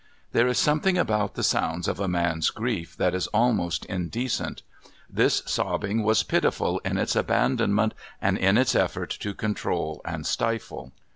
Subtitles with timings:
[0.31, 4.63] There is something about the sounds of a man's grief that is almost indecent.
[5.07, 10.91] This sobbing was pitiful in its abandonment and in its effort to control and stifle.